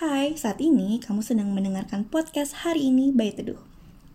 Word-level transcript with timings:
Hai, 0.00 0.32
saat 0.32 0.56
ini 0.64 0.96
kamu 0.96 1.20
sedang 1.20 1.52
mendengarkan 1.52 2.08
podcast 2.08 2.64
hari 2.64 2.88
ini 2.88 3.12
by 3.12 3.36
Teduh. 3.36 3.60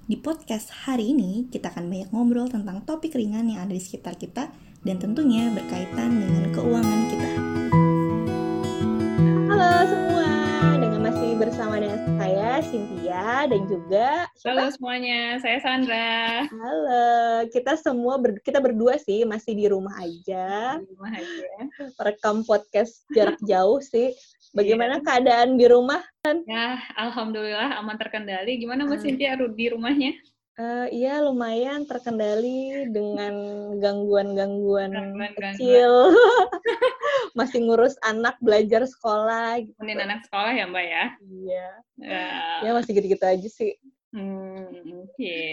Di 0.10 0.18
podcast 0.18 0.74
hari 0.90 1.14
ini, 1.14 1.46
kita 1.54 1.70
akan 1.70 1.86
banyak 1.94 2.10
ngobrol 2.10 2.50
tentang 2.50 2.82
topik 2.90 3.14
ringan 3.14 3.46
yang 3.46 3.70
ada 3.70 3.70
di 3.70 3.78
sekitar 3.78 4.18
kita 4.18 4.50
dan 4.82 4.98
tentunya 4.98 5.46
berkaitan 5.54 6.18
dengan 6.18 6.50
keuangan 6.58 7.02
kita. 7.06 7.30
Halo 9.46 9.74
semua, 9.86 10.30
dengan 10.82 11.00
masih 11.06 11.38
bersama 11.38 11.78
dengan 11.78 12.02
saya 12.18 12.66
Cynthia 12.66 13.46
dan 13.46 13.62
juga 13.70 14.26
Halo 14.42 14.66
semuanya, 14.74 15.38
saya 15.38 15.62
Sandra. 15.62 16.50
Halo, 16.50 17.14
kita 17.52 17.76
semua 17.76 18.16
ber, 18.16 18.40
kita 18.40 18.64
berdua 18.64 18.96
sih 18.96 19.28
masih 19.28 19.54
di 19.58 19.66
rumah 19.68 19.96
aja. 20.00 20.80
Di 20.80 20.88
rumah 20.96 21.12
aja. 21.12 21.52
Rekam 22.00 22.48
podcast 22.48 23.04
jarak 23.12 23.40
jauh 23.50 23.84
sih. 23.84 24.16
Bagaimana 24.56 25.04
keadaan 25.04 25.60
di 25.60 25.68
rumah? 25.68 26.00
Ya, 26.48 26.80
alhamdulillah 26.96 27.76
aman 27.84 28.00
terkendali. 28.00 28.56
Gimana 28.56 28.88
Mbak 28.88 28.98
Ah. 28.98 29.04
Cynthia 29.04 29.32
di 29.36 29.66
rumahnya? 29.68 30.12
Eh, 30.56 30.88
iya 31.04 31.20
lumayan 31.20 31.84
terkendali 31.84 32.88
dengan 32.88 33.36
gangguan-gangguan 33.84 34.96
kecil. 35.36 36.16
Masih 37.36 37.68
ngurus 37.68 38.00
anak 38.00 38.40
belajar 38.40 38.88
sekolah 38.88 39.60
gitu. 39.60 39.76
Temenin 39.84 40.08
anak 40.08 40.24
sekolah 40.24 40.56
ya 40.56 40.64
Mbak 40.72 40.86
ya? 40.88 41.06
Iya. 41.20 41.68
Ya. 42.00 42.28
Ya 42.64 42.72
masih 42.72 42.92
gitu-gitu 42.96 43.24
aja 43.28 43.50
sih. 43.52 43.76
Hmm, 44.16 44.72
oke. 45.04 45.44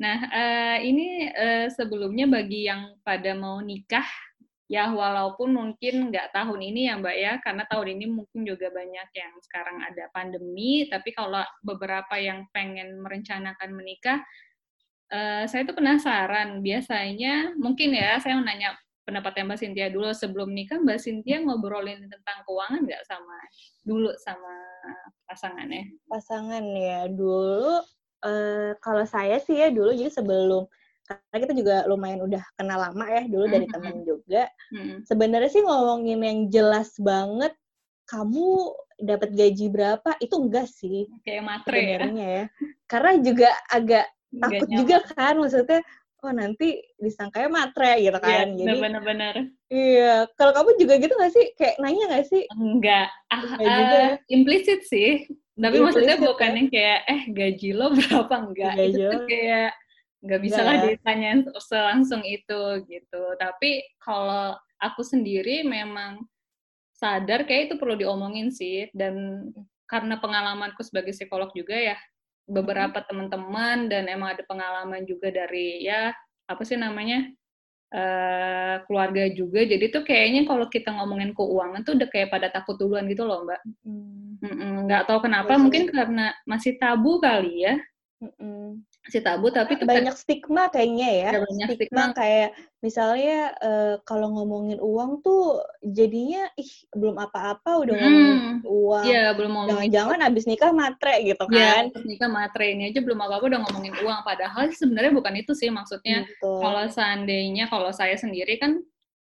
Nah, 0.00 0.18
eh, 0.32 0.76
ini 0.88 1.28
eh, 1.28 1.68
sebelumnya 1.68 2.24
bagi 2.24 2.64
yang 2.64 2.96
pada 3.04 3.36
mau 3.36 3.60
nikah, 3.60 4.08
ya 4.64 4.88
walaupun 4.88 5.52
mungkin 5.52 6.08
nggak 6.08 6.32
tahun 6.32 6.60
ini 6.72 6.88
ya 6.88 6.96
Mbak 6.96 7.16
ya, 7.20 7.32
karena 7.44 7.68
tahun 7.68 8.00
ini 8.00 8.04
mungkin 8.08 8.48
juga 8.48 8.72
banyak 8.72 9.08
yang 9.12 9.34
sekarang 9.44 9.84
ada 9.84 10.08
pandemi, 10.16 10.88
tapi 10.88 11.12
kalau 11.12 11.44
beberapa 11.60 12.16
yang 12.16 12.48
pengen 12.48 12.96
merencanakan 13.04 13.76
menikah, 13.76 14.24
eh, 15.12 15.44
saya 15.44 15.68
tuh 15.68 15.76
penasaran, 15.76 16.64
biasanya 16.64 17.52
mungkin 17.60 17.92
ya, 17.92 18.16
saya 18.24 18.40
mau 18.40 18.44
nanya 18.48 18.72
pendapatnya 19.04 19.52
Mbak 19.52 19.60
Cynthia 19.60 19.88
dulu, 19.92 20.08
sebelum 20.16 20.48
nikah 20.56 20.80
Mbak 20.80 21.00
Cynthia 21.04 21.44
ngobrolin 21.44 22.08
tentang 22.08 22.40
keuangan 22.48 22.88
nggak 22.88 23.04
sama 23.04 23.36
dulu 23.84 24.12
sama 24.20 24.52
pasangannya? 25.28 25.92
pasangan 26.08 26.64
ya 26.72 27.04
dulu 27.08 27.84
eh, 28.24 28.72
kalau 28.80 29.04
saya 29.04 29.38
sih 29.38 29.54
ya 29.54 29.68
dulu 29.70 29.92
jadi 29.92 30.10
sebelum 30.10 30.66
karena 31.04 31.36
kita 31.40 31.54
juga 31.56 31.76
lumayan 31.88 32.20
udah 32.20 32.44
kenal 32.54 32.78
lama 32.78 33.04
ya 33.08 33.22
dulu 33.24 33.48
dari 33.48 33.64
Mhm. 33.64 33.72
temen 33.72 33.96
juga 34.04 34.42
Hmm. 34.68 34.96
sebenarnya 35.04 35.50
sih 35.50 35.62
ngomongin 35.64 36.20
yang 36.20 36.40
jelas 36.52 36.92
banget 37.00 37.56
kamu 38.04 38.72
dapat 38.98 39.30
gaji 39.32 39.66
berapa 39.68 40.10
itu 40.18 40.34
enggak 40.36 40.68
sih 40.68 41.08
Kayak 41.22 41.42
matre 41.44 41.76
ya? 41.76 41.84
sebenarnya 41.96 42.26
ya 42.28 42.44
karena 42.84 43.12
juga 43.22 43.48
agak 43.68 44.06
takut 44.36 44.68
nyaman. 44.68 44.78
juga 44.80 44.96
kan 45.08 45.34
maksudnya 45.40 45.80
oh 46.20 46.32
nanti 46.34 46.68
disangkanya 46.98 47.48
matre 47.48 47.92
gitu 48.02 48.10
Iya, 48.10 48.20
kan 48.20 48.46
jadi 48.58 48.76
bener-bener. 48.82 49.34
iya 49.70 50.14
kalau 50.36 50.52
kamu 50.52 50.70
juga 50.76 50.94
gitu 50.98 51.12
nggak 51.14 51.32
sih 51.32 51.46
kayak 51.56 51.76
nanya 51.80 52.04
nggak 52.10 52.26
sih 52.26 52.42
Enggak. 52.52 53.08
Ah, 53.28 53.40
Enggak 53.40 53.60
juga 53.64 53.96
eh, 53.96 54.00
ya? 54.02 54.16
implisit 54.28 54.80
sih. 54.84 55.24
Tapi 55.58 55.76
maksudnya 55.82 56.14
Implisit 56.14 56.30
bukan 56.30 56.50
ya? 56.50 56.56
yang 56.56 56.68
kayak, 56.70 57.00
eh 57.10 57.22
gaji 57.34 57.70
lo 57.74 57.86
berapa? 57.98 58.34
Enggak. 58.46 58.74
Gaji 58.78 58.88
Itu 58.94 59.02
tuh 59.10 59.20
kayak, 59.26 59.70
nggak 60.18 60.40
bisa 60.42 60.60
lah 60.62 60.74
ya? 60.78 60.82
ditanyain 60.94 61.40
selangsung 61.58 62.22
itu 62.22 62.60
gitu. 62.86 63.22
Tapi 63.38 63.70
kalau 63.98 64.54
aku 64.78 65.02
sendiri 65.02 65.66
memang 65.66 66.22
sadar 66.94 67.42
kayak 67.42 67.70
itu 67.70 67.74
perlu 67.76 67.98
diomongin 67.98 68.54
sih. 68.54 68.86
Dan 68.94 69.50
karena 69.90 70.16
pengalamanku 70.22 70.80
sebagai 70.86 71.10
psikolog 71.10 71.50
juga 71.52 71.74
ya, 71.74 71.96
beberapa 72.48 73.04
teman-teman 73.04 73.92
dan 73.92 74.08
emang 74.08 74.32
ada 74.32 74.40
pengalaman 74.48 75.04
juga 75.04 75.28
dari 75.28 75.84
ya 75.84 76.16
apa 76.48 76.64
sih 76.64 76.80
namanya 76.80 77.28
eh 77.88 78.76
keluarga 78.88 79.28
juga 79.32 79.64
jadi 79.68 79.84
tuh 79.92 80.00
kayaknya 80.00 80.48
kalau 80.48 80.64
kita 80.68 80.92
ngomongin 80.96 81.36
keuangan 81.36 81.84
tuh 81.84 81.96
udah 82.00 82.08
kayak 82.08 82.32
pada 82.32 82.48
takut 82.48 82.76
duluan 82.80 83.04
gitu 83.08 83.24
loh 83.28 83.44
mbak 83.44 83.60
Mm, 83.64 83.84
Mm-mm, 83.84 84.17
nggak 84.40 85.02
tahu 85.04 85.18
kenapa 85.20 85.48
Iya 85.48 85.56
sih. 85.56 85.62
mungkin 85.62 85.82
karena 85.88 86.26
masih 86.44 86.72
tabu 86.76 87.18
kali 87.18 87.64
ya 87.64 87.74
mm-mm. 88.18 88.82
masih 89.02 89.22
tabu 89.22 89.48
tapi 89.48 89.74
tuh 89.74 89.86
banyak 89.86 90.12
stigma 90.12 90.68
kayaknya 90.68 91.08
ya. 91.08 91.28
Ada 91.32 91.40
banyak 91.40 91.68
stigma, 91.72 92.02
stigma. 92.04 92.04
kayak 92.14 92.48
misalnya 92.78 93.36
eh, 93.56 93.94
kalau 94.04 94.28
ngomongin 94.30 94.78
uang 94.78 95.22
tuh 95.22 95.58
jadinya 95.80 96.44
ih 96.54 96.68
belum 96.92 97.16
apa-apa 97.16 97.78
udah 97.78 97.94
Hmm, 97.94 98.02
ngomongin 98.04 98.38
uang. 98.62 99.04
Iya, 99.06 99.24
belum 99.32 99.50
ngomongin 99.50 99.70
Jangan-jangan 99.88 100.18
abis 100.28 100.44
nikah 100.44 100.72
matre 100.72 101.14
gitu 101.22 101.44
ya 101.48 101.68
kan. 101.72 101.84
terus 101.88 102.04
nikah 102.04 102.28
matre 102.28 102.64
ini 102.68 102.82
aja 102.90 103.00
belum 103.00 103.18
apa-apa 103.18 103.44
udah 103.48 103.60
ngomongin 103.64 103.94
uang 103.98 104.20
padahal 104.22 104.62
sebenarnya 104.70 105.12
bukan 105.14 105.34
itu 105.34 105.52
sih 105.54 105.70
maksudnya 105.70 106.22
Gitu. 106.22 106.50
kalau 106.58 106.84
seandainya 106.86 107.64
kalau 107.66 107.90
saya 107.90 108.14
sendiri 108.14 108.58
kan 108.58 108.76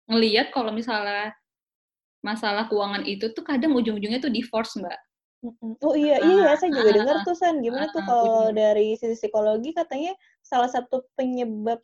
ngelihat 0.07 0.49
kalau 0.49 0.73
misalnya 0.73 1.37
masalah 2.21 2.67
keuangan 2.67 3.07
itu 3.07 3.31
tuh 3.31 3.45
kadang 3.47 3.75
ujung-ujungnya 3.79 4.19
tuh 4.19 4.33
divorce 4.33 4.79
mbak. 4.79 4.99
Oh 5.87 5.95
iya, 5.95 6.19
iya 6.19 6.51
Ah, 6.51 6.59
saya 6.59 6.75
juga 6.75 6.91
ah, 6.91 6.97
dengar 6.99 7.17
tuh 7.23 7.37
San. 7.39 7.63
Gimana 7.63 7.87
tuh 7.95 8.03
ah, 8.03 8.07
kalau 8.11 8.27
ujung- 8.51 8.59
dari 8.59 8.99
sisi 8.99 9.15
psikologi 9.15 9.71
katanya 9.71 10.11
salah 10.43 10.67
satu 10.67 11.07
penyebab 11.15 11.79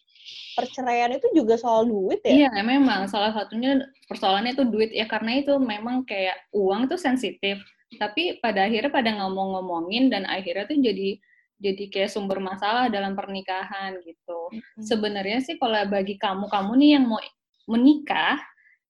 perceraian 0.59 1.15
itu 1.15 1.31
juga 1.31 1.55
soal 1.55 1.87
duit 1.87 2.19
ya? 2.27 2.50
Iya, 2.50 2.50
memang 2.67 3.06
salah 3.06 3.31
satunya 3.31 3.78
persoalannya 4.11 4.59
itu 4.59 4.65
duit 4.67 4.91
ya 4.91 5.06
karena 5.06 5.39
itu 5.39 5.55
memang 5.55 6.03
kayak 6.03 6.34
uang 6.50 6.91
tuh 6.91 6.99
sensitif. 6.99 7.62
Tapi 7.94 8.43
pada 8.43 8.67
akhirnya 8.67 8.91
pada 8.91 9.11
ngomong-ngomongin 9.23 10.11
dan 10.11 10.27
akhirnya 10.27 10.67
tuh 10.67 10.78
jadi 10.83 11.15
jadi 11.62 11.84
kayak 11.94 12.11
sumber 12.11 12.43
masalah 12.43 12.91
dalam 12.91 13.15
pernikahan 13.15 14.03
gitu. 14.03 14.41
Mm-mm. 14.50 14.83
Sebenarnya 14.83 15.39
sih 15.47 15.55
kalau 15.62 15.78
bagi 15.87 16.19
kamu-kamu 16.19 16.73
nih 16.75 16.91
yang 16.99 17.06
mau 17.06 17.23
menikah, 17.71 18.43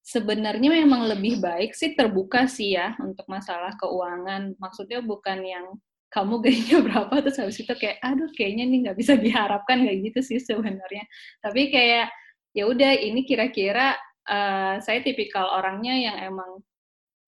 sebenarnya 0.04 0.84
memang 0.84 1.08
lebih 1.08 1.40
baik 1.40 1.72
sih 1.72 1.96
terbuka 1.96 2.44
sih 2.44 2.76
ya 2.76 2.92
untuk 3.00 3.24
masalah 3.24 3.72
keuangan. 3.80 4.52
Maksudnya 4.60 5.00
bukan 5.00 5.40
yang 5.40 5.66
kamu 6.12 6.44
gajinya 6.44 6.78
berapa 6.86 7.14
terus 7.24 7.40
habis 7.40 7.58
itu 7.58 7.72
kayak 7.74 7.98
aduh 8.04 8.28
kayaknya 8.36 8.64
nih 8.68 8.78
nggak 8.86 8.98
bisa 9.00 9.16
diharapkan 9.16 9.80
kayak 9.82 10.12
gitu 10.12 10.20
sih 10.20 10.38
sebenarnya. 10.38 11.04
Tapi 11.40 11.72
kayak 11.72 12.12
ya 12.52 12.64
udah 12.68 12.92
ini 13.00 13.24
kira-kira 13.24 13.96
eh, 14.28 14.76
saya 14.84 15.00
tipikal 15.00 15.48
orangnya 15.56 15.96
yang 15.96 16.16
emang 16.36 16.60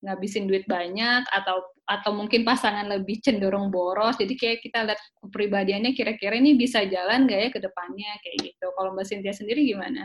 ngabisin 0.04 0.46
duit 0.46 0.68
banyak 0.68 1.24
atau 1.32 1.64
atau 1.88 2.10
mungkin 2.12 2.44
pasangan 2.44 2.84
lebih 2.86 3.22
cenderung 3.22 3.70
boros 3.70 4.18
jadi 4.18 4.34
kayak 4.34 4.58
kita 4.62 4.86
lihat 4.86 5.00
kepribadiannya 5.22 5.94
kira-kira 5.94 6.34
ini 6.36 6.58
bisa 6.58 6.82
jalan 6.84 7.24
nggak 7.26 7.40
ya 7.46 7.48
ke 7.54 7.60
depannya 7.62 8.10
kayak 8.22 8.36
gitu 8.52 8.66
kalau 8.76 8.90
mbak 8.92 9.06
Cynthia 9.08 9.34
sendiri 9.34 9.64
gimana? 9.66 10.04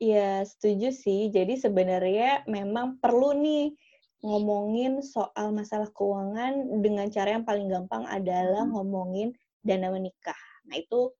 Iya, 0.00 0.44
setuju 0.48 0.88
sih. 0.96 1.28
Jadi 1.28 1.60
sebenarnya 1.60 2.48
memang 2.48 2.96
perlu 3.02 3.36
nih 3.36 3.76
ngomongin 4.24 5.00
soal 5.04 5.52
masalah 5.52 5.88
keuangan 5.92 6.80
dengan 6.84 7.08
cara 7.12 7.36
yang 7.36 7.44
paling 7.48 7.68
gampang 7.68 8.04
adalah 8.08 8.64
Mhm. 8.64 8.72
ngomongin 8.72 9.32
dana 9.64 9.88
menikah. 9.92 10.36
Nah, 10.68 10.76
itu 10.80 11.12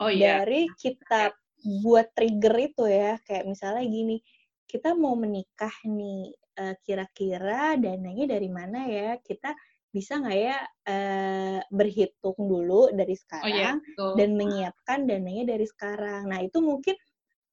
Oh 0.00 0.10
iya, 0.10 0.40
dari 0.40 0.74
kita 0.76 1.34
buat 1.84 2.12
trigger 2.16 2.54
itu 2.72 2.84
ya, 2.90 3.18
kayak 3.26 3.44
misalnya 3.50 3.84
gini, 3.88 4.16
kita 4.70 4.94
mau 4.98 5.14
menikah 5.18 5.72
nih, 5.86 6.34
eh, 6.60 6.74
kira-kira 6.84 7.76
dananya 7.80 8.24
dari 8.38 8.48
mana 8.52 8.86
ya? 8.90 9.16
Kita 9.22 9.54
bisa 9.94 10.18
nggak 10.22 10.38
ya 10.38 10.58
eh, 10.90 11.60
berhitung 11.70 12.38
dulu 12.50 12.90
dari 12.94 13.14
oh 13.42 13.48
iya, 13.48 13.68
sekarang 13.68 13.80
betul. 13.86 14.14
dan 14.16 14.34
menyiapkan 14.38 15.06
dananya 15.10 15.44
dari 15.56 15.66
sekarang. 15.68 16.30
Nah, 16.30 16.40
itu 16.44 16.58
mungkin 16.62 16.94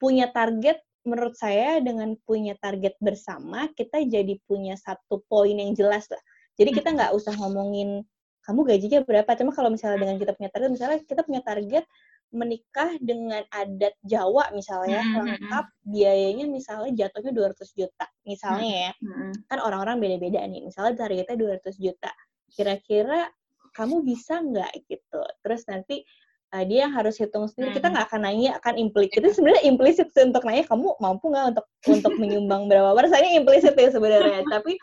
punya 0.01 0.33
target 0.33 0.81
menurut 1.05 1.37
saya 1.37 1.77
dengan 1.77 2.17
punya 2.25 2.57
target 2.57 2.97
bersama 2.97 3.69
kita 3.77 4.01
jadi 4.01 4.37
punya 4.49 4.73
satu 4.77 5.21
poin 5.29 5.53
yang 5.53 5.77
jelas 5.77 6.09
lah. 6.09 6.21
Jadi 6.57 6.77
kita 6.77 6.93
nggak 6.93 7.13
usah 7.13 7.37
ngomongin 7.37 8.01
kamu 8.41 8.65
gajinya 8.65 8.99
berapa. 9.05 9.29
Cuma 9.37 9.53
kalau 9.53 9.69
misalnya 9.69 10.01
dengan 10.01 10.17
kita 10.17 10.33
punya 10.33 10.49
target, 10.49 10.69
misalnya 10.73 10.97
kita 11.05 11.21
punya 11.21 11.41
target 11.45 11.85
menikah 12.31 12.95
dengan 13.03 13.43
adat 13.51 13.91
Jawa 14.07 14.55
misalnya 14.55 15.03
Mhm, 15.03 15.11
mhm. 15.11 15.19
lengkap 15.19 15.65
biayanya 15.83 16.45
misalnya 16.47 16.91
jatuhnya 16.95 17.35
200 17.35 17.75
juta 17.75 18.07
misalnya 18.23 18.71
ya 18.71 18.91
Mm-mm. 19.03 19.35
kan 19.51 19.59
orang-orang 19.59 19.99
beda-beda 19.99 20.39
nih 20.47 20.63
misalnya 20.63 20.95
targetnya 20.95 21.35
200 21.35 21.75
juta 21.75 22.11
kira-kira 22.55 23.27
kamu 23.75 23.99
bisa 24.07 24.39
nggak 24.39 24.71
gitu 24.87 25.21
terus 25.43 25.67
nanti 25.67 26.07
uh, 26.51 26.63
dia 26.67 26.87
yang 26.87 26.93
harus 26.93 27.15
hitung 27.17 27.47
sendiri 27.47 27.75
kita 27.75 27.87
Hmm. 27.89 27.95
nggak 27.97 28.05
akan 28.11 28.21
nanya 28.27 28.49
akan 28.59 28.73
implisit 28.77 29.19
itu 29.19 29.29
sebenarnya 29.35 29.63
implisit 29.67 30.07
sih 30.11 30.23
untuk 30.27 30.43
nanya 30.47 30.63
kamu 30.67 30.87
mampu 30.99 31.25
nggak 31.31 31.45
untuk 31.55 31.65
untuk 31.87 32.13
menyumbang 32.19 32.67
berapa 32.69 32.91
persennya 32.95 33.31
implisit 33.39 33.75
ya 33.75 33.89
sebenarnya 33.91 34.43
tapi 34.53 34.75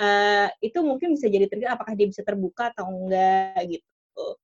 uh, 0.00 0.48
itu 0.64 0.78
mungkin 0.80 1.14
bisa 1.14 1.28
jadi 1.28 1.46
trigger 1.48 1.72
apakah 1.76 1.92
dia 1.94 2.08
bisa 2.08 2.24
terbuka 2.24 2.72
atau 2.72 2.88
enggak 2.88 3.60
gitu 3.68 4.36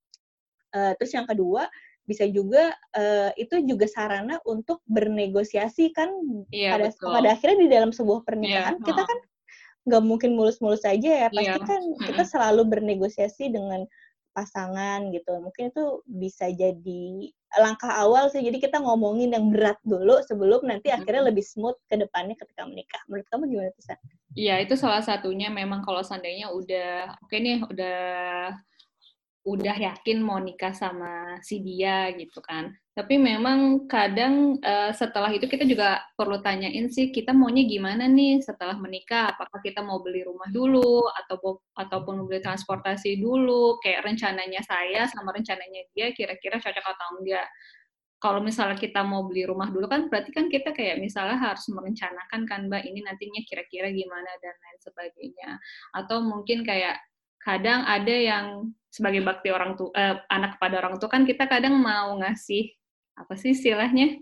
Uh, 0.69 0.93
terus 1.01 1.09
yang 1.17 1.25
kedua 1.25 1.65
bisa 2.05 2.29
juga 2.29 2.69
uh, 2.93 3.33
itu 3.41 3.57
juga 3.65 3.89
sarana 3.89 4.37
untuk 4.45 4.85
bernegosiasi 4.85 5.89
kan 5.97 6.13
Iya, 6.53 6.77
pada 6.77 6.87
betul. 6.93 7.09
pada 7.09 7.29
akhirnya 7.33 7.57
di 7.65 7.69
dalam 7.73 7.89
sebuah 7.89 8.21
pernikahan 8.21 8.77
Iya, 8.77 8.85
kita 8.85 9.01
kan 9.01 9.17
nggak 9.89 10.03
mungkin 10.05 10.37
mulus-mulus 10.37 10.85
aja 10.85 11.25
ya. 11.25 11.27
Pasti 11.33 11.57
Iya. 11.57 11.65
kan 11.65 11.81
kita 12.05 12.21
selalu 12.21 12.69
bernegosiasi 12.69 13.49
dengan 13.49 13.81
pasangan 14.39 15.11
gitu. 15.11 15.35
Mungkin 15.43 15.75
itu 15.75 15.99
bisa 16.07 16.47
jadi 16.47 17.03
langkah 17.59 17.91
awal 17.91 18.31
sih. 18.31 18.39
Jadi 18.39 18.63
kita 18.63 18.79
ngomongin 18.79 19.35
yang 19.35 19.51
berat 19.51 19.75
dulu 19.83 20.23
sebelum 20.23 20.63
nanti 20.63 20.87
akhirnya 20.95 21.27
lebih 21.27 21.43
smooth 21.43 21.75
ke 21.91 21.99
depannya 21.99 22.39
ketika 22.39 22.63
menikah. 22.63 23.01
Menurut 23.11 23.27
kamu 23.27 23.43
gimana 23.51 23.69
tuh, 23.75 23.83
San? 23.83 23.99
Iya, 24.37 24.63
itu 24.63 24.79
salah 24.79 25.03
satunya 25.03 25.51
memang 25.51 25.83
kalau 25.83 25.99
seandainya 25.99 26.53
udah 26.53 27.19
oke 27.19 27.35
nih, 27.35 27.59
udah 27.67 27.99
udah 29.49 29.75
yakin 29.81 30.21
mau 30.21 30.37
nikah 30.37 30.77
sama 30.77 31.41
si 31.41 31.57
dia 31.65 32.13
gitu 32.13 32.37
kan. 32.45 32.69
Tapi 32.93 33.15
memang 33.17 33.89
kadang 33.89 34.59
uh, 34.61 34.91
setelah 34.93 35.31
itu 35.33 35.49
kita 35.49 35.65
juga 35.65 36.03
perlu 36.13 36.43
tanyain 36.43 36.91
sih 36.91 37.09
kita 37.09 37.33
maunya 37.33 37.65
gimana 37.65 38.05
nih 38.05 38.43
setelah 38.45 38.77
menikah. 38.77 39.33
Apakah 39.33 39.57
kita 39.65 39.81
mau 39.81 40.03
beli 40.05 40.21
rumah 40.21 40.51
dulu 40.53 41.07
atau 41.25 41.63
ataupun 41.73 42.29
beli 42.29 42.45
transportasi 42.45 43.17
dulu? 43.17 43.81
Kayak 43.81 44.05
rencananya 44.05 44.61
saya 44.61 45.09
sama 45.09 45.33
rencananya 45.33 45.81
dia 45.97 46.13
kira-kira 46.13 46.61
cocok 46.61 46.85
atau 46.85 47.07
enggak. 47.17 47.47
Kalau 48.19 48.43
misalnya 48.43 48.75
kita 48.75 48.99
mau 49.01 49.23
beli 49.25 49.47
rumah 49.47 49.71
dulu 49.71 49.87
kan 49.87 50.11
berarti 50.11 50.35
kan 50.35 50.51
kita 50.51 50.75
kayak 50.75 50.99
misalnya 50.99 51.39
harus 51.39 51.63
merencanakan 51.71 52.43
kan 52.51 52.67
Mbak 52.67 52.83
ini 52.83 52.99
nantinya 52.99 53.41
kira-kira 53.47 53.89
gimana 53.95 54.29
dan 54.43 54.53
lain 54.59 54.79
sebagainya. 54.83 55.49
Atau 55.95 56.19
mungkin 56.19 56.67
kayak 56.67 56.99
kadang 57.39 57.87
ada 57.87 58.11
yang 58.11 58.75
sebagai 58.89 59.21
bakti 59.21 59.53
orang 59.53 59.77
tua 59.77 59.93
eh, 59.93 60.17
anak 60.33 60.57
kepada 60.57 60.75
orang 60.81 60.95
tua 60.97 61.09
kan 61.09 61.23
kita 61.23 61.45
kadang 61.45 61.77
mau 61.77 62.17
ngasih 62.17 62.73
apa 63.17 63.33
sih 63.37 63.53
istilahnya 63.53 64.17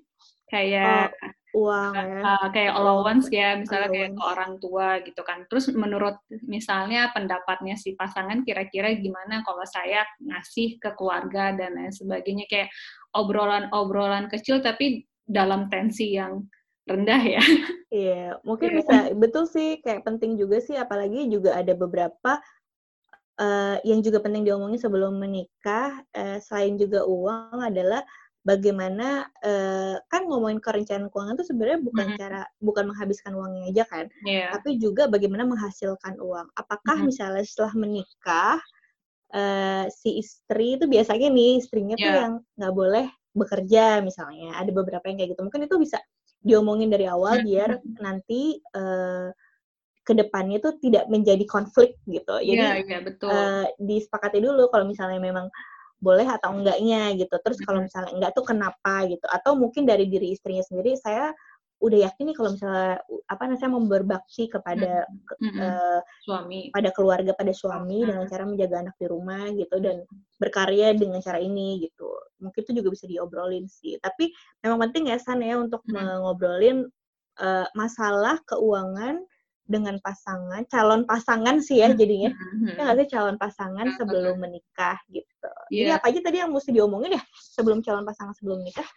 kayak 0.48 1.12
oh, 1.56 1.68
uang 1.68 1.94
ya. 1.96 2.22
uh, 2.24 2.48
kayak 2.52 2.74
allowance 2.76 3.28
ya 3.32 3.58
misalnya 3.60 3.88
allowance. 3.88 3.96
kayak 3.96 4.12
ke 4.14 4.24
orang 4.24 4.52
tua 4.60 4.88
gitu 5.04 5.22
kan 5.24 5.40
terus 5.48 5.66
menurut 5.72 6.16
misalnya 6.46 7.12
pendapatnya 7.12 7.76
si 7.80 7.96
pasangan 7.96 8.44
kira-kira 8.44 8.96
gimana 8.96 9.44
kalau 9.44 9.64
saya 9.68 10.04
ngasih 10.22 10.80
ke 10.80 10.92
keluarga 10.96 11.56
dan 11.56 11.76
lain 11.76 11.92
sebagainya 11.92 12.46
kayak 12.48 12.70
obrolan-obrolan 13.16 14.28
kecil 14.32 14.60
tapi 14.60 15.08
dalam 15.28 15.68
tensi 15.68 16.16
yang 16.16 16.48
rendah 16.88 17.20
ya 17.20 17.44
iya 17.92 18.40
mungkin 18.48 18.72
yeah. 18.72 18.78
bisa 18.80 18.96
betul 19.20 19.44
sih 19.48 19.84
kayak 19.84 20.08
penting 20.08 20.40
juga 20.40 20.64
sih 20.64 20.80
apalagi 20.80 21.28
juga 21.28 21.60
ada 21.60 21.76
beberapa 21.76 22.40
uh, 23.42 23.78
yang 23.86 24.02
juga 24.02 24.22
penting 24.22 24.46
diomongin 24.46 24.82
sebelum 24.82 25.18
menikah 25.18 26.02
uh, 26.14 26.38
selain 26.42 26.76
juga 26.76 27.06
uang 27.06 27.62
adalah 27.62 28.02
bagaimana 28.48 29.28
uh, 29.44 30.00
kan 30.08 30.24
ngomongin 30.24 30.64
kerencanaan 30.64 31.12
keuangan 31.12 31.36
itu 31.36 31.52
sebenarnya 31.52 31.80
bukan 31.84 32.06
mm 32.08 32.12
-hmm. 32.16 32.22
cara 32.24 32.42
bukan 32.64 32.84
menghabiskan 32.88 33.32
uangnya 33.36 33.64
aja 33.68 33.84
kan, 33.92 34.06
yeah. 34.24 34.56
tapi 34.56 34.80
juga 34.80 35.12
bagaimana 35.12 35.44
menghasilkan 35.44 36.16
uang. 36.24 36.48
Apakah 36.56 36.96
mm 36.96 37.04
-hmm. 37.04 37.12
misalnya 37.12 37.44
setelah 37.44 37.74
menikah 37.76 38.58
uh, 39.36 39.86
si 39.92 40.24
istri 40.24 40.80
itu 40.80 40.88
biasanya 40.88 41.28
nih 41.28 41.60
istrinya 41.60 41.96
yeah. 42.00 42.04
tuh 42.08 42.14
yang 42.16 42.34
nggak 42.56 42.74
boleh 42.74 43.06
bekerja 43.36 44.00
misalnya, 44.00 44.56
ada 44.56 44.72
beberapa 44.72 45.04
yang 45.12 45.20
kayak 45.20 45.36
gitu. 45.36 45.44
Mungkin 45.44 45.68
itu 45.68 45.76
bisa 45.84 46.00
diomongin 46.40 46.88
dari 46.88 47.04
awal 47.04 47.36
mm 47.36 47.40
-hmm. 47.44 47.50
biar 47.52 47.70
nanti 48.00 48.64
uh, 48.80 49.28
ke 50.08 50.16
depannya 50.16 50.64
tuh 50.64 50.80
tidak 50.80 51.12
menjadi 51.12 51.44
konflik 51.44 52.00
gitu. 52.08 52.40
Jadi 52.40 52.56
yeah, 52.56 52.80
yeah, 52.80 53.04
betul. 53.04 53.28
Uh, 53.28 53.68
disepakati 53.76 54.40
dulu 54.40 54.72
kalau 54.72 54.88
misalnya 54.88 55.20
memang 55.20 55.52
boleh 56.00 56.24
atau 56.24 56.56
enggaknya 56.56 57.12
gitu. 57.20 57.36
Terus 57.44 57.60
kalau 57.68 57.84
misalnya 57.84 58.16
enggak 58.16 58.32
tuh 58.32 58.48
kenapa 58.48 59.04
gitu. 59.12 59.28
Atau 59.28 59.60
mungkin 59.60 59.84
dari 59.84 60.08
diri 60.08 60.32
istrinya 60.32 60.64
sendiri 60.64 60.96
saya 60.96 61.36
udah 61.78 62.10
yakin 62.10 62.34
nih 62.34 62.34
kalau 62.34 62.50
misalnya 62.58 62.98
apa 63.30 63.42
namanya 63.46 63.60
saya 63.62 63.70
mau 63.70 63.86
berbakti 63.86 64.50
kepada 64.50 65.06
mm 65.38 65.46
-hmm. 65.46 65.62
uh, 65.62 66.00
suami 66.26 66.74
pada 66.74 66.90
keluarga 66.90 67.38
pada 67.38 67.54
suami 67.54 68.02
mm 68.02 68.02
-hmm. 68.02 68.10
dengan 68.10 68.26
cara 68.26 68.44
menjaga 68.50 68.76
anak 68.82 68.96
di 68.98 69.06
rumah 69.06 69.46
gitu 69.54 69.76
dan 69.78 70.02
berkarya 70.42 70.98
dengan 70.98 71.22
cara 71.22 71.38
ini 71.38 71.86
gitu. 71.86 72.10
Mungkin 72.42 72.60
itu 72.66 72.72
juga 72.82 72.90
bisa 72.98 73.06
diobrolin 73.06 73.70
sih. 73.70 73.94
Tapi 74.02 74.34
memang 74.66 74.90
penting 74.90 75.14
ya 75.14 75.22
San 75.22 75.44
ya 75.44 75.60
untuk 75.60 75.86
mm 75.86 75.94
-hmm. 75.94 76.18
ngobrolin 76.26 76.78
uh, 77.44 77.68
masalah 77.78 78.42
keuangan 78.50 79.22
dengan 79.68 80.00
pasangan, 80.00 80.64
calon 80.72 81.04
pasangan 81.04 81.60
sih 81.60 81.84
ya 81.84 81.92
jadinya. 81.92 82.32
Mm-hmm. 82.32 82.80
Ya 82.80 82.82
nggak 82.88 82.98
sih 83.04 83.10
calon 83.14 83.36
pasangan 83.36 83.88
sebelum 84.00 84.36
menikah 84.40 84.98
gitu. 85.12 85.52
Yeah. 85.70 85.78
Jadi 85.78 85.90
apa 86.00 86.06
aja 86.08 86.20
tadi 86.24 86.38
yang 86.40 86.52
mesti 86.56 86.72
diomongin 86.72 87.20
ya 87.20 87.24
sebelum 87.36 87.84
calon 87.84 88.08
pasangan 88.08 88.34
sebelum 88.34 88.64
menikah? 88.64 88.88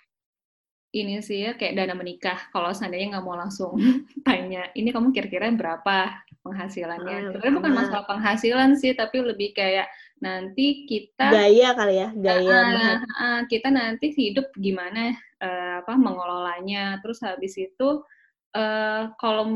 Ini 0.91 1.23
sih 1.23 1.47
ya 1.47 1.55
kayak 1.55 1.75
dana 1.79 1.95
menikah. 1.95 2.39
Kalau 2.51 2.71
seandainya 2.75 3.19
nggak 3.19 3.27
mau 3.27 3.39
langsung 3.39 3.75
tanya, 4.27 4.71
ini 4.79 4.91
kamu 4.95 5.11
kira-kira 5.11 5.51
berapa 5.55 6.23
penghasilannya? 6.47 7.17
Hmm, 7.19 7.27
Sebenarnya 7.35 7.55
bukan 7.59 7.73
masalah 7.75 8.05
penghasilan 8.07 8.71
sih, 8.79 8.95
tapi 8.95 9.23
lebih 9.23 9.55
kayak 9.55 9.91
nanti 10.21 10.85
kita 10.85 11.33
gaya 11.33 11.73
kali 11.75 11.95
ya, 11.97 12.09
gaya. 12.13 12.59
Uh, 12.77 12.99
uh, 13.07 13.41
kita 13.49 13.73
nanti 13.73 14.13
hidup 14.13 14.51
gimana 14.59 15.15
uh, 15.39 15.83
apa 15.83 15.95
mengelolanya. 15.95 16.99
Terus 17.03 17.23
habis 17.23 17.55
itu 17.55 18.03
Uh, 18.51 19.15
kolom 19.15 19.53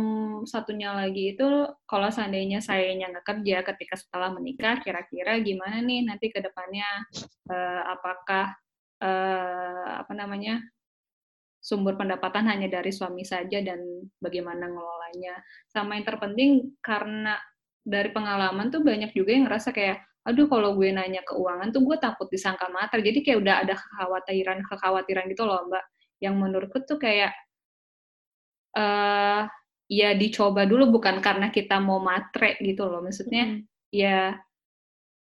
satunya 0.47 0.95
lagi 0.95 1.35
itu 1.35 1.67
kalau 1.83 2.15
seandainya 2.15 2.63
saya 2.63 2.95
nggak 2.95 3.27
kerja 3.27 3.67
ketika 3.67 3.99
setelah 3.99 4.31
menikah 4.31 4.79
kira-kira 4.79 5.43
gimana 5.43 5.83
nih 5.83 6.07
nanti 6.07 6.31
ke 6.31 6.39
depannya? 6.39 6.87
Uh, 7.51 7.83
apakah 7.91 8.55
uh, 9.03 9.99
apa 9.99 10.13
namanya 10.15 10.63
sumber 11.59 11.99
pendapatan 11.99 12.47
hanya 12.47 12.71
dari 12.71 12.95
suami 12.95 13.27
saja 13.27 13.59
dan 13.67 13.83
bagaimana 14.23 14.71
ngelolanya? 14.71 15.43
Sama 15.75 15.99
yang 15.99 16.07
terpenting 16.07 16.79
karena 16.79 17.35
dari 17.83 18.15
pengalaman 18.15 18.71
tuh 18.71 18.87
banyak 18.87 19.11
juga 19.11 19.35
yang 19.35 19.51
ngerasa 19.51 19.75
kayak 19.75 20.07
aduh 20.23 20.47
kalau 20.47 20.73
gue 20.79 20.89
nanya 20.95 21.21
keuangan 21.27 21.75
tuh 21.75 21.83
gue 21.83 21.99
takut 21.99 22.31
disangka 22.31 22.71
mater. 22.71 23.03
Jadi 23.03 23.27
kayak 23.27 23.39
udah 23.43 23.55
ada 23.67 23.75
kekhawatiran 23.75 24.63
kekhawatiran 24.71 25.25
gitu 25.35 25.43
loh 25.51 25.67
mbak. 25.67 25.83
Yang 26.23 26.35
menurutku 26.39 26.79
tuh 26.87 27.03
kayak 27.03 27.35
uh, 28.75 29.47
ya 29.89 30.11
dicoba 30.19 30.67
dulu 30.67 30.99
bukan 30.99 31.23
karena 31.23 31.49
kita 31.49 31.79
mau 31.81 32.03
matre 32.03 32.59
gitu 32.61 32.87
loh. 32.87 33.01
Maksudnya 33.01 33.59
mm. 33.59 33.61
ya 33.95 34.35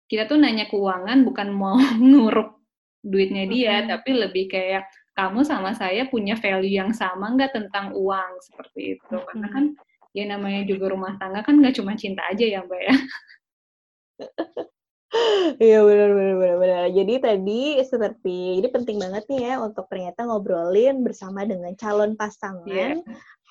kita 0.07 0.27
tuh 0.27 0.39
nanya 0.39 0.67
keuangan 0.71 1.23
bukan 1.27 1.49
mau 1.51 1.79
nguruk 2.11 2.59
duitnya 3.07 3.47
dia 3.47 3.75
tapi 3.87 4.11
lebih 4.19 4.51
kayak 4.51 4.83
kamu 5.15 5.41
sama 5.47 5.73
saya 5.73 6.05
punya 6.11 6.37
value 6.37 6.77
yang 6.77 6.91
sama 6.91 7.33
nggak 7.33 7.55
tentang 7.55 7.95
uang? 7.95 8.31
Seperti 8.43 8.99
itu. 8.99 9.15
Mm. 9.15 9.25
karena 9.27 9.47
kan 9.49 9.65
ya 10.17 10.25
namanya 10.25 10.65
juga 10.65 10.89
rumah 10.89 11.13
tangga 11.21 11.45
kan 11.45 11.61
nggak 11.61 11.77
cuma 11.77 11.93
cinta 11.93 12.25
aja 12.25 12.41
ya 12.41 12.65
mbak 12.65 12.81
ya 12.81 12.95
Iya 15.57 15.79
benar 15.81 16.09
benar 16.13 16.35
benar 16.37 16.57
benar. 16.61 16.83
Jadi 16.93 17.13
tadi 17.23 17.61
seperti 17.81 18.61
ini 18.61 18.67
penting 18.69 18.97
banget 19.01 19.23
nih 19.31 19.41
ya 19.41 19.53
untuk 19.63 19.87
ternyata 19.89 20.27
ngobrolin 20.27 21.01
bersama 21.01 21.47
dengan 21.47 21.73
calon 21.79 22.13
pasangan 22.13 23.01
yeah. 23.01 23.01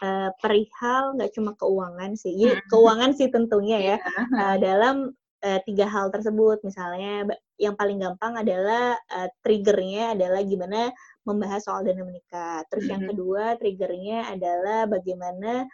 uh, 0.05 0.31
perihal 0.39 1.17
nggak 1.19 1.33
cuma 1.35 1.57
keuangan 1.59 2.15
sih, 2.15 2.37
ya, 2.37 2.61
keuangan 2.71 3.17
sih 3.17 3.33
tentunya 3.33 3.79
ya 3.81 3.97
yeah. 3.99 4.27
uh, 4.39 4.57
dalam 4.61 4.97
uh, 5.43 5.61
tiga 5.67 5.89
hal 5.89 6.13
tersebut. 6.13 6.63
Misalnya 6.63 7.27
yang 7.57 7.75
paling 7.75 7.99
gampang 7.99 8.39
adalah 8.39 8.95
uh, 9.11 9.29
triggernya 9.41 10.15
adalah 10.15 10.45
gimana 10.45 10.93
membahas 11.27 11.65
soal 11.65 11.83
dana 11.83 12.07
menikah. 12.07 12.63
Terus 12.71 12.87
mm 12.87 12.89
-hmm. 12.89 12.95
yang 12.95 13.03
kedua 13.11 13.45
triggernya 13.59 14.19
adalah 14.31 14.87
bagaimana 14.87 15.67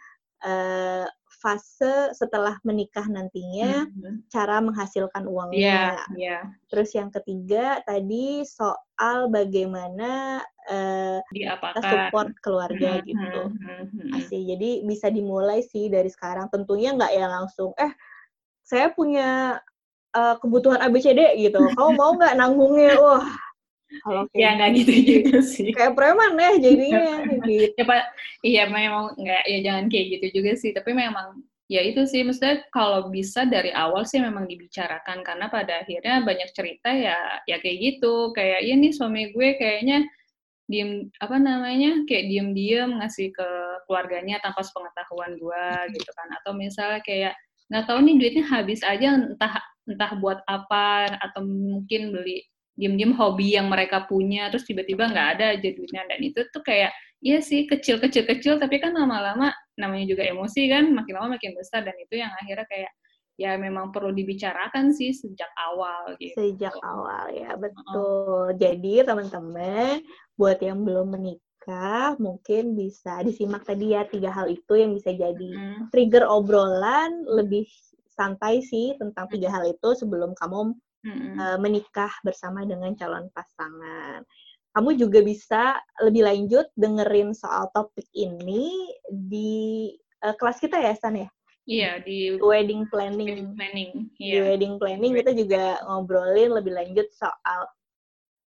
uh, 0.43 1.05
fase 1.43 2.15
setelah 2.15 2.55
menikah 2.63 3.03
nantinya 3.11 3.83
mm-hmm. 3.83 4.31
cara 4.31 4.63
menghasilkan 4.63 5.27
uangnya. 5.27 5.59
Yeah, 5.59 5.99
yeah. 6.15 6.43
Terus 6.71 6.95
yang 6.95 7.11
ketiga 7.11 7.83
tadi 7.83 8.47
soal 8.47 9.27
bagaimana 9.27 10.39
uh, 10.71 11.19
support 11.83 12.31
keluarga 12.39 13.03
mm-hmm. 13.03 13.09
gitu. 13.11 13.41
Mm-hmm. 13.59 14.15
Asih. 14.15 14.41
Jadi 14.55 14.87
bisa 14.87 15.11
dimulai 15.11 15.59
sih 15.67 15.91
dari 15.91 16.07
sekarang. 16.07 16.47
Tentunya 16.47 16.95
nggak 16.95 17.11
ya 17.11 17.27
langsung 17.27 17.75
eh 17.75 17.91
saya 18.63 18.95
punya 18.95 19.59
uh, 20.15 20.35
kebutuhan 20.39 20.79
ABCD 20.79 21.43
gitu. 21.43 21.59
Kamu 21.75 21.99
mau 21.99 22.15
nggak 22.15 22.39
nanggungnya? 22.39 22.95
Wah, 23.03 23.27
kalau 24.01 24.23
ya 24.41 24.57
nggak 24.57 24.71
gitu 24.81 24.93
juga 25.05 25.37
sih. 25.45 25.69
Kayak 25.69 25.93
preman 25.93 26.33
ya 26.39 26.51
jadinya. 26.57 27.03
gitu. 27.45 27.73
ya 27.77 27.83
pak, 27.85 28.03
iya 28.41 28.63
memang 28.65 29.13
nggak 29.19 29.43
ya 29.45 29.57
jangan 29.61 29.85
kayak 29.91 30.05
gitu 30.17 30.27
juga 30.41 30.51
sih. 30.57 30.71
Tapi 30.73 30.91
memang 30.97 31.43
ya 31.71 31.81
itu 31.81 32.03
sih 32.05 32.21
maksudnya 32.27 32.65
kalau 32.69 33.07
bisa 33.09 33.47
dari 33.47 33.71
awal 33.71 34.03
sih 34.03 34.19
memang 34.19 34.45
dibicarakan 34.45 35.23
karena 35.23 35.47
pada 35.47 35.81
akhirnya 35.81 36.21
banyak 36.21 36.49
cerita 36.51 36.91
ya 36.91 37.17
ya 37.47 37.57
kayak 37.57 37.77
gitu 37.79 38.35
kayak 38.35 38.61
ya 38.67 38.75
nih 38.75 38.91
suami 38.93 39.31
gue 39.31 39.55
kayaknya 39.57 40.03
diem 40.67 41.07
apa 41.19 41.35
namanya 41.39 42.03
kayak 42.07 42.29
diem-diem 42.31 42.99
ngasih 42.99 43.35
ke 43.35 43.49
keluarganya 43.87 44.39
tanpa 44.43 44.63
sepengetahuan 44.63 45.35
gue 45.35 45.65
gitu 45.97 46.11
kan 46.15 46.27
atau 46.39 46.51
misalnya 46.55 47.01
kayak 47.03 47.33
nggak 47.67 47.85
tahu 47.87 47.99
nih 48.05 48.15
duitnya 48.19 48.45
habis 48.47 48.79
aja 48.83 49.17
entah 49.17 49.53
entah 49.89 50.11
buat 50.19 50.39
apa 50.47 51.11
atau 51.19 51.43
mungkin 51.43 52.15
beli 52.15 52.47
diem-diem 52.73 53.13
hobi 53.13 53.53
yang 53.57 53.69
mereka 53.69 54.09
punya 54.09 54.49
terus 54.49 54.65
tiba-tiba 54.65 55.09
nggak 55.09 55.27
ada 55.37 55.45
aja 55.53 55.69
duitnya 55.69 56.03
dan 56.09 56.19
itu 56.19 56.41
tuh 56.49 56.63
kayak 56.65 56.89
iya 57.21 57.39
sih 57.39 57.69
kecil-kecil 57.69 58.25
kecil 58.25 58.57
tapi 58.57 58.81
kan 58.81 58.97
lama-lama 58.97 59.53
namanya 59.77 60.05
juga 60.09 60.25
emosi 60.25 60.69
kan 60.69 60.89
makin 60.89 61.13
lama 61.17 61.37
makin 61.37 61.53
besar 61.53 61.85
dan 61.85 61.93
itu 62.01 62.17
yang 62.17 62.33
akhirnya 62.41 62.65
kayak 62.65 62.91
ya 63.37 63.57
memang 63.57 63.89
perlu 63.89 64.13
dibicarakan 64.13 64.93
sih 64.93 65.09
sejak 65.09 65.49
awal 65.57 66.13
gitu. 66.21 66.37
Sejak 66.37 66.75
awal 66.85 67.33
ya, 67.33 67.57
betul. 67.57 68.53
Uh. 68.53 68.57
Jadi 68.57 69.01
teman-teman 69.01 70.05
buat 70.37 70.61
yang 70.61 70.85
belum 70.85 71.17
menikah 71.17 72.13
mungkin 72.21 72.77
bisa 72.77 73.25
disimak 73.25 73.65
tadi 73.65 73.97
ya 73.97 74.05
tiga 74.05 74.29
hal 74.29 74.51
itu 74.51 74.73
yang 74.77 74.93
bisa 74.93 75.15
jadi 75.15 75.49
trigger 75.89 76.27
obrolan 76.27 77.25
lebih 77.25 77.65
santai 78.13 78.61
sih 78.61 78.93
tentang 79.01 79.25
tiga 79.31 79.49
hal 79.49 79.65
itu 79.65 79.89
sebelum 79.97 80.37
kamu 80.37 80.77
mm-hmm. 81.03 81.35
uh, 81.37 81.57
menikah 81.59 82.11
bersama 82.23 82.63
dengan 82.63 82.95
calon 82.95 83.27
pasangan. 83.31 84.23
Kamu 84.73 84.97
juga 84.97 85.21
bisa 85.21 85.77
lebih 86.01 86.25
lanjut 86.25 86.65
dengerin 86.73 87.37
soal 87.37 87.69
topik 87.75 88.09
ini 88.17 88.89
di 89.05 89.93
uh, 90.25 90.33
kelas 90.33 90.57
kita 90.57 90.81
ya, 90.81 90.97
Stan 90.97 91.13
ya? 91.13 91.29
Iya, 91.63 91.91
di 92.03 92.35
wedding 92.41 92.89
planning. 92.91 93.29
Wedding 93.29 93.51
planning. 93.55 93.91
Iya. 94.19 94.33
Di 94.33 94.37
wedding 94.43 94.75
planning 94.81 95.11
kita 95.15 95.31
juga 95.31 95.63
ngobrolin 95.87 96.51
lebih 96.59 96.73
lanjut 96.75 97.07
soal 97.15 97.69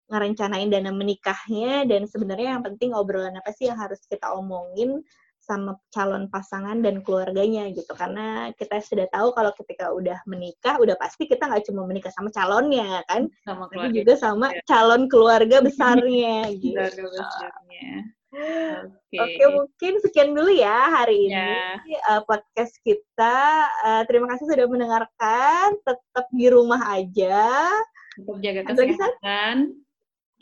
ngerencanain 0.06 0.70
dana 0.70 0.92
menikahnya 0.94 1.82
dan 1.88 2.06
sebenarnya 2.06 2.58
yang 2.58 2.62
penting 2.62 2.94
obrolan 2.94 3.34
apa 3.34 3.50
sih 3.50 3.66
yang 3.66 3.78
harus 3.78 3.98
kita 4.06 4.30
omongin 4.38 5.02
sama 5.46 5.78
calon 5.94 6.26
pasangan 6.26 6.82
dan 6.82 7.06
keluarganya 7.06 7.70
gitu 7.70 7.94
karena 7.94 8.50
kita 8.58 8.82
sudah 8.82 9.06
tahu 9.14 9.30
kalau 9.30 9.54
ketika 9.54 9.94
udah 9.94 10.18
menikah 10.26 10.74
udah 10.82 10.98
pasti 10.98 11.30
kita 11.30 11.46
nggak 11.46 11.62
cuma 11.70 11.86
menikah 11.86 12.10
sama 12.10 12.34
calonnya 12.34 13.06
kan 13.06 13.30
sama 13.46 13.70
tapi 13.70 14.02
juga 14.02 14.18
sama 14.18 14.50
ya. 14.50 14.60
calon 14.66 15.06
keluarga 15.06 15.62
besarnya 15.62 16.50
gitu 16.62 16.74
keluarga 16.74 17.02
besarnya 17.14 17.88
Oke, 18.36 19.16
okay. 19.16 19.40
okay, 19.40 19.48
mungkin 19.48 19.92
sekian 20.04 20.36
dulu 20.36 20.52
ya 20.52 20.92
hari 20.92 21.32
ini 21.32 21.40
ya. 21.88 21.96
uh, 22.12 22.20
podcast 22.28 22.76
kita. 22.84 23.64
Uh, 23.80 24.02
terima 24.04 24.28
kasih 24.28 24.44
sudah 24.44 24.68
mendengarkan. 24.68 25.72
Tetap 25.80 26.26
di 26.36 26.44
rumah 26.52 26.84
aja. 26.84 27.64
Tetap 28.12 28.36
jaga 28.44 28.60
kesehatan 28.68 29.85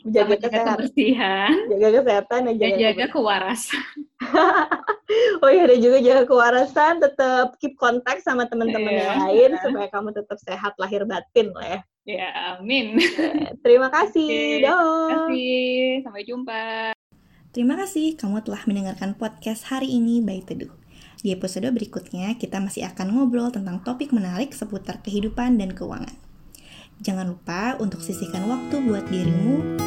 jaga 0.05 0.35
kesehatan, 0.37 0.77
kebersihan, 0.77 1.53
jaga 1.71 1.89
kesehatan 2.01 2.39
dan 2.45 2.55
jaga, 2.61 2.65
dan 2.69 2.81
jaga 2.81 3.05
kewarasan. 3.09 3.85
oh 5.43 5.49
iya, 5.49 5.63
dan 5.65 5.79
juga 5.81 5.97
jaga 6.01 6.23
kewarasan, 6.29 6.93
tetap 7.01 7.57
keep 7.57 7.73
kontak 7.81 8.21
sama 8.21 8.45
teman-teman 8.45 8.93
yeah. 8.93 9.01
yang 9.01 9.19
lain 9.25 9.49
yeah. 9.57 9.61
supaya 9.65 9.87
kamu 9.89 10.09
tetap 10.13 10.37
sehat 10.41 10.73
lahir 10.77 11.01
batin 11.09 11.49
lah 11.57 11.65
ya. 11.65 11.79
Ya, 12.05 12.29
amin. 12.53 13.01
Terima 13.65 13.89
kasih. 13.89 14.29
Okay. 14.29 14.61
Terima 14.61 15.09
kasih. 15.09 15.65
Sampai 16.05 16.23
jumpa. 16.29 16.63
Terima 17.49 17.73
kasih 17.81 18.13
kamu 18.13 18.45
telah 18.45 18.61
mendengarkan 18.69 19.17
podcast 19.17 19.73
hari 19.73 19.89
ini 19.89 20.21
by 20.21 20.43
Teduh. 20.45 20.69
Di 21.25 21.33
episode 21.33 21.65
berikutnya, 21.73 22.37
kita 22.37 22.61
masih 22.61 22.85
akan 22.85 23.09
ngobrol 23.09 23.49
tentang 23.49 23.81
topik 23.81 24.13
menarik 24.13 24.53
seputar 24.53 25.01
kehidupan 25.01 25.57
dan 25.57 25.73
keuangan. 25.73 26.24
Jangan 27.03 27.27
lupa 27.27 27.75
untuk 27.81 27.99
sisihkan 27.99 28.47
waktu 28.47 28.75
buat 28.85 29.05
dirimu. 29.11 29.79